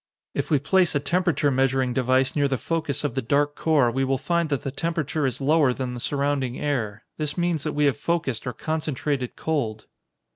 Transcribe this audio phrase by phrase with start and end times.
[0.33, 4.03] If we place a temperature measuring device near the focus of the dark core, we
[4.03, 7.03] will find that the temperature is lower than the surrounding air.
[7.17, 9.85] This means that we have focused or concentrated cold."